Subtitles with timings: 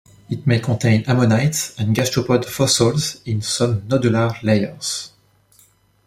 [0.31, 5.11] It may contain ammonite and gastropod fossils in some nodular layers.